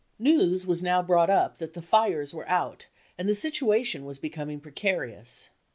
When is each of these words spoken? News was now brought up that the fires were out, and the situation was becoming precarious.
News 0.17 0.65
was 0.65 0.81
now 0.81 1.03
brought 1.03 1.29
up 1.29 1.59
that 1.59 1.73
the 1.75 1.79
fires 1.83 2.33
were 2.33 2.49
out, 2.49 2.87
and 3.19 3.29
the 3.29 3.35
situation 3.35 4.03
was 4.03 4.17
becoming 4.17 4.59
precarious. 4.59 5.49